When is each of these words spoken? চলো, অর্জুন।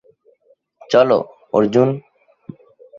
চলো, 0.89 1.17
অর্জুন। 1.53 1.89